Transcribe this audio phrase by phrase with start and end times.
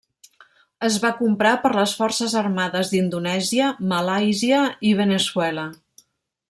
[0.87, 5.71] Es va comprar per les forces armades d'Indonèsia, Malàisia i Veneçuela.